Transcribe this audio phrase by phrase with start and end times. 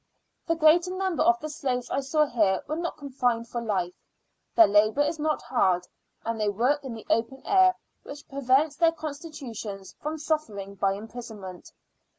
[0.47, 3.93] The greater number of the slaves I saw here were not confined for life.
[4.55, 5.85] Their labour is not hard;
[6.25, 11.71] and they work in the open air, which prevents their constitutions from suffering by imprisonment.